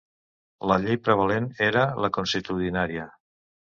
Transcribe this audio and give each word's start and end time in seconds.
La 0.71 0.77
llei 0.85 0.97
prevalent 1.09 1.51
era 1.69 1.87
la 2.07 2.13
consuetudinària. 2.19 3.11